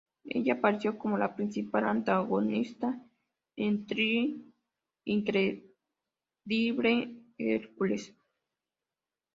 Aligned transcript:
Ella 0.25 0.53
apareció 0.53 0.97
como 0.97 1.15
la 1.19 1.35
principal 1.35 1.83
antagonista 1.87 2.99
en 3.55 3.85
"The 3.85 4.35
Incredible 5.03 5.61
Hercules". 7.37 8.11